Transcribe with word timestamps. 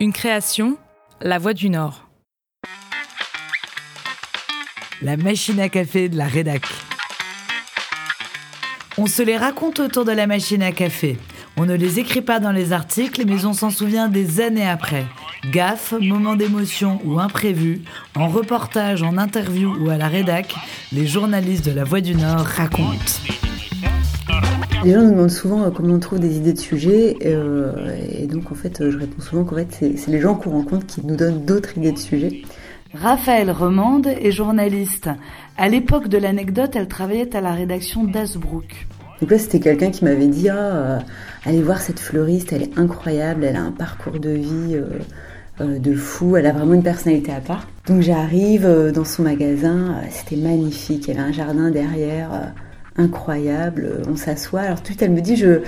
Une 0.00 0.12
création, 0.12 0.78
La 1.20 1.38
Voix 1.38 1.54
du 1.54 1.70
Nord. 1.70 2.06
La 5.02 5.16
machine 5.16 5.58
à 5.58 5.68
café 5.68 6.08
de 6.08 6.16
la 6.16 6.26
rédac. 6.28 6.62
On 8.96 9.06
se 9.06 9.22
les 9.22 9.36
raconte 9.36 9.80
autour 9.80 10.04
de 10.04 10.12
la 10.12 10.28
machine 10.28 10.62
à 10.62 10.70
café. 10.70 11.18
On 11.56 11.66
ne 11.66 11.74
les 11.74 11.98
écrit 11.98 12.22
pas 12.22 12.38
dans 12.38 12.52
les 12.52 12.72
articles, 12.72 13.24
mais 13.26 13.44
on 13.44 13.52
s'en 13.52 13.70
souvient 13.70 14.06
des 14.06 14.40
années 14.40 14.68
après. 14.68 15.04
Gaffe, 15.50 15.94
moment 16.00 16.36
d'émotion 16.36 17.00
ou 17.04 17.18
imprévu, 17.18 17.82
en 18.14 18.28
reportage, 18.28 19.02
en 19.02 19.18
interview 19.18 19.74
ou 19.80 19.90
à 19.90 19.96
la 19.96 20.06
rédac, 20.06 20.54
les 20.92 21.08
journalistes 21.08 21.66
de 21.66 21.72
La 21.72 21.82
Voix 21.82 22.00
du 22.00 22.14
Nord 22.14 22.44
racontent. 22.44 23.37
Les 24.84 24.92
gens 24.92 25.02
nous 25.02 25.10
demandent 25.10 25.30
souvent 25.30 25.62
euh, 25.64 25.70
comment 25.70 25.94
on 25.94 25.98
trouve 25.98 26.20
des 26.20 26.36
idées 26.36 26.52
de 26.52 26.58
sujets, 26.58 27.16
euh, 27.26 27.96
et 28.16 28.26
donc 28.26 28.52
en 28.52 28.54
fait, 28.54 28.80
euh, 28.80 28.92
je 28.92 28.98
réponds 28.98 29.20
souvent 29.20 29.44
qu'en 29.44 29.56
fait, 29.56 29.96
c'est 29.96 30.10
les 30.10 30.20
gens 30.20 30.34
qu'on 30.34 30.50
rencontre 30.50 30.86
qui 30.86 31.04
nous 31.04 31.16
donnent 31.16 31.44
d'autres 31.44 31.76
idées 31.76 31.92
de 31.92 31.98
sujets. 31.98 32.42
Raphaël 32.94 33.50
Remande 33.50 34.06
est 34.06 34.30
journaliste. 34.30 35.10
À 35.56 35.68
l'époque 35.68 36.08
de 36.08 36.16
l'anecdote, 36.16 36.76
elle 36.76 36.86
travaillait 36.86 37.34
à 37.34 37.40
la 37.40 37.52
rédaction 37.52 38.04
d'Asbrook. 38.04 38.86
Donc 39.20 39.30
là, 39.30 39.38
c'était 39.38 39.58
quelqu'un 39.58 39.90
qui 39.90 40.04
m'avait 40.04 40.28
dit 40.28 40.48
ah, 40.48 41.00
allez 41.44 41.60
voir 41.60 41.80
cette 41.80 41.98
fleuriste, 41.98 42.52
elle 42.52 42.62
est 42.62 42.78
incroyable, 42.78 43.44
elle 43.44 43.56
a 43.56 43.62
un 43.62 43.72
parcours 43.72 44.20
de 44.20 44.30
vie 44.30 44.80
de 45.60 45.94
fou, 45.94 46.36
elle 46.36 46.46
a 46.46 46.52
vraiment 46.52 46.74
une 46.74 46.84
personnalité 46.84 47.32
à 47.32 47.40
part. 47.40 47.66
Donc 47.88 48.00
j'arrive 48.00 48.92
dans 48.94 49.04
son 49.04 49.24
magasin, 49.24 49.96
c'était 50.08 50.40
magnifique, 50.40 51.08
y 51.08 51.10
avait 51.10 51.20
un 51.20 51.32
jardin 51.32 51.70
derrière 51.70 52.52
incroyable. 52.98 54.02
On 54.08 54.16
s'assoit. 54.16 54.60
Alors 54.60 54.82
tout 54.82 54.94
elle 55.00 55.12
me 55.12 55.20
dit, 55.20 55.36
je 55.36 55.62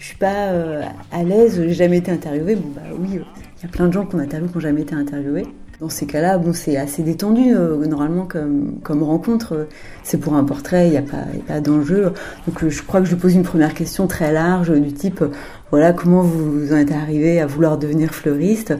je 0.00 0.06
suis 0.06 0.16
pas 0.16 0.48
euh, 0.48 0.82
à 1.12 1.22
l'aise, 1.22 1.60
j'ai 1.62 1.74
jamais 1.74 1.98
été 1.98 2.10
interviewée. 2.10 2.56
Bon 2.56 2.70
bah 2.74 2.80
oui, 2.98 3.18
euh, 3.18 3.22
il 3.58 3.62
y 3.62 3.66
a 3.66 3.68
plein 3.68 3.86
de 3.86 3.92
gens 3.92 4.06
qu'on 4.06 4.18
interviewe 4.18 4.48
qui 4.48 4.54
n'ont 4.54 4.60
jamais 4.60 4.80
été 4.80 4.94
interviewés. 4.94 5.46
Dans 5.78 5.90
ces 5.90 6.06
cas-là, 6.06 6.38
bon, 6.38 6.54
c'est 6.54 6.78
assez 6.78 7.02
détendu 7.02 7.54
euh, 7.54 7.86
normalement 7.86 8.24
comme, 8.26 9.02
rencontre. 9.02 9.68
C'est 10.02 10.16
pour 10.16 10.34
un 10.34 10.44
portrait, 10.44 10.86
il 10.86 10.92
n'y 10.92 10.96
a 10.96 11.02
pas, 11.02 11.26
pas 11.46 11.60
d'enjeu. 11.60 12.14
Donc 12.46 12.66
je 12.66 12.82
crois 12.82 13.00
que 13.02 13.06
je 13.06 13.14
pose 13.14 13.34
une 13.34 13.42
première 13.42 13.74
question 13.74 14.06
très 14.06 14.32
large 14.32 14.72
du 14.72 14.92
type, 14.92 15.22
voilà, 15.70 15.92
comment 15.92 16.22
vous 16.22 16.72
en 16.72 16.76
êtes 16.76 16.92
arrivé 16.92 17.38
à 17.38 17.46
vouloir 17.46 17.76
devenir 17.76 18.14
fleuriste? 18.14 18.72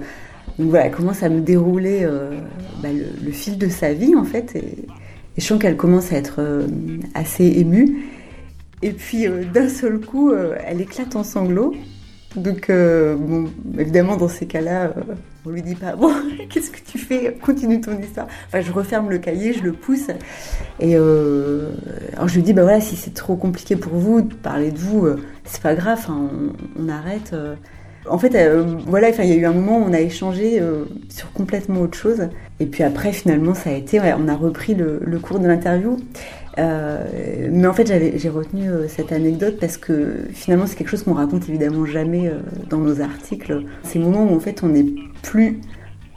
Donc 0.59 0.71
voilà, 0.71 0.89
commence 0.89 1.23
à 1.23 1.29
me 1.29 1.41
dérouler 1.41 2.07
bah, 2.83 2.89
le, 2.93 3.31
fil 3.31 3.59
de 3.59 3.69
sa 3.69 3.93
vie 3.93 4.17
en 4.17 4.25
fait. 4.25 4.59
Et 5.37 5.41
je 5.41 5.47
sens 5.47 5.61
qu'elle 5.61 5.77
commence 5.77 6.13
à 6.13 6.17
être 6.17 6.37
euh, 6.39 6.67
assez 7.15 7.45
émue. 7.45 8.05
Et 8.83 8.93
puis 8.93 9.27
euh, 9.27 9.45
d'un 9.45 9.69
seul 9.69 10.01
coup, 10.01 10.31
euh, 10.31 10.57
elle 10.67 10.81
éclate 10.81 11.17
en 11.17 11.25
sanglots. 11.25 11.75
Donc, 12.37 12.71
bon, 12.71 13.51
évidemment, 13.77 14.17
dans 14.17 14.29
ces 14.29 14.47
cas-là, 14.47 14.95
on 15.45 15.51
lui 15.51 15.63
dit 15.63 15.75
pas 15.75 15.97
bon, 15.97 16.13
qu'est-ce 16.49 16.71
que 16.71 16.79
tu 16.79 16.97
fais? 16.97 17.37
Continue 17.43 17.81
ton 17.81 17.99
histoire. 17.99 18.29
Enfin, 18.47 18.61
je 18.61 18.71
referme 18.71 19.11
le 19.11 19.19
cahier, 19.19 19.53
je 19.53 19.65
le 19.65 19.73
pousse, 19.73 20.07
et 20.79 20.95
alors 20.95 22.29
je 22.29 22.35
lui 22.37 22.45
dis 22.45 22.53
bah 22.53 22.63
voilà, 22.63 22.81
si 22.81 22.95
c'est 22.95 23.15
trop 23.15 23.35
compliqué 23.35 23.75
pour 23.75 23.95
vous 23.95 24.21
de 24.21 24.33
parler 24.33 24.71
de 24.71 24.79
vous, 24.79 25.09
c'est 25.43 25.61
pas 25.61 25.75
grave, 25.75 26.07
hein, 26.09 26.31
on, 26.79 26.89
arrête. 26.89 27.35
En 28.09 28.19
fait, 28.19 28.35
euh, 28.35 28.79
voilà, 28.87 29.11
il 29.11 29.29
y 29.29 29.33
a 29.33 29.37
eu 29.37 29.45
un 29.45 29.53
moment 29.53 29.79
où 29.79 29.83
on 29.83 29.93
a 29.93 30.01
échangé 30.01 30.61
euh, 30.61 30.85
sur 31.11 31.31
complètement 31.33 31.81
autre 31.83 31.99
chose. 31.99 32.29
Et 32.59 32.67
puis 32.67 32.83
après, 32.83 33.13
finalement, 33.13 33.55
ça 33.55 33.71
a 33.71 33.73
été, 33.75 34.01
on 34.01 34.29
a 34.29 34.37
repris 34.37 34.75
le, 34.75 35.19
cours 35.19 35.39
de 35.39 35.47
l'interview. 35.47 35.99
Euh, 36.59 37.49
mais 37.51 37.67
en 37.67 37.73
fait, 37.73 37.87
j'ai 38.17 38.29
retenu 38.29 38.71
cette 38.89 39.13
anecdote 39.13 39.59
parce 39.61 39.77
que 39.77 40.25
finalement, 40.33 40.67
c'est 40.67 40.77
quelque 40.77 40.89
chose 40.89 41.03
qu'on 41.03 41.15
raconte 41.15 41.49
évidemment 41.49 41.85
jamais 41.85 42.31
dans 42.71 42.79
nos 42.79 43.01
articles. 43.01 43.65
Ces 43.83 43.99
moments 43.99 44.25
où 44.25 44.35
en 44.35 44.41
fait, 44.41 44.63
on 44.63 44.69
n'est 44.69 44.87
plus 45.23 45.61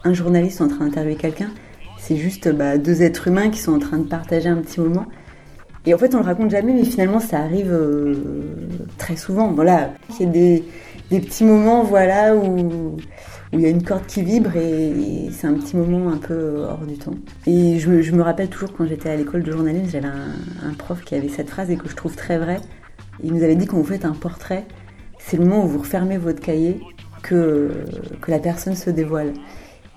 un 0.05 0.13
journaliste 0.13 0.61
en 0.61 0.67
train 0.69 0.85
d'interviewer 0.85 1.15
quelqu'un, 1.15 1.49
c'est 1.97 2.17
juste 2.17 2.49
bah, 2.49 2.77
deux 2.77 3.03
êtres 3.03 3.27
humains 3.27 3.49
qui 3.49 3.59
sont 3.59 3.73
en 3.73 3.79
train 3.79 3.97
de 3.97 4.07
partager 4.07 4.49
un 4.49 4.57
petit 4.57 4.79
moment. 4.79 5.05
Et 5.85 5.93
en 5.93 5.97
fait, 5.97 6.15
on 6.15 6.19
le 6.19 6.25
raconte 6.25 6.49
jamais, 6.49 6.73
mais 6.73 6.85
finalement, 6.85 7.19
ça 7.19 7.39
arrive 7.39 7.77
très 8.97 9.17
souvent. 9.17 9.51
Voilà, 9.51 9.91
il 10.09 10.25
y 10.25 10.29
a 10.29 10.31
des 10.31 10.63
des 11.13 11.19
petits 11.19 11.43
moments 11.43 11.83
voilà 11.83 12.35
où 12.35 12.97
il 13.51 13.61
y 13.61 13.67
a 13.67 13.69
une 13.69 13.83
corde 13.83 14.07
qui 14.07 14.23
vibre 14.23 14.57
et, 14.57 15.29
c'est 15.31 15.45
un 15.45 15.53
petit 15.53 15.77
moment 15.77 16.11
un 16.11 16.17
peu 16.17 16.63
hors 16.67 16.87
du 16.87 16.97
temps. 16.97 17.13
Et 17.45 17.77
je, 17.77 18.11
me 18.11 18.23
rappelle 18.23 18.49
toujours 18.49 18.73
quand 18.73 18.87
j'étais 18.87 19.11
à 19.11 19.15
l'école 19.15 19.43
de 19.43 19.51
journalisme, 19.51 19.89
j'avais 19.91 20.07
un, 20.07 20.73
prof 20.75 21.03
qui 21.03 21.13
avait 21.13 21.29
cette 21.29 21.51
phrase 21.51 21.69
et 21.69 21.77
que 21.77 21.87
je 21.87 21.95
trouve 21.95 22.15
très 22.15 22.39
vraie. 22.39 22.59
Il 23.23 23.31
nous 23.31 23.43
avait 23.43 23.55
dit 23.55 23.67
quand 23.67 23.77
vous 23.77 23.83
faites 23.83 24.05
un 24.05 24.13
portrait, 24.13 24.65
c'est 25.19 25.37
le 25.37 25.45
moment 25.45 25.65
où 25.65 25.67
vous 25.67 25.79
refermez 25.79 26.17
votre 26.17 26.41
cahier 26.41 26.81
que, 27.21 27.85
que 28.19 28.31
la 28.31 28.39
personne 28.39 28.75
se 28.75 28.89
dévoile. 28.89 29.33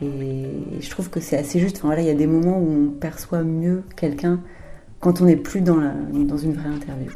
Et 0.02 0.44
je 0.80 0.90
trouve 0.90 1.08
que 1.08 1.20
c'est 1.20 1.38
assez 1.38 1.58
juste. 1.58 1.78
Enfin, 1.78 1.88
voilà, 1.88 2.02
il 2.02 2.08
y 2.08 2.10
a 2.10 2.14
des 2.14 2.26
moments 2.26 2.58
où 2.58 2.88
on 2.88 2.90
perçoit 2.90 3.42
mieux 3.42 3.84
quelqu'un 3.96 4.40
quand 5.00 5.22
on 5.22 5.24
n'est 5.24 5.36
plus 5.36 5.62
dans, 5.62 5.76
la, 5.76 5.92
dans 6.12 6.36
une 6.36 6.52
vraie 6.52 6.68
interview. 6.68 7.10